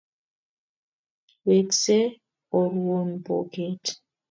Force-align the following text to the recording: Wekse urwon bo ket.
Wekse 1.45 1.97
urwon 2.59 3.09
bo 3.23 3.35
ket. 3.53 3.83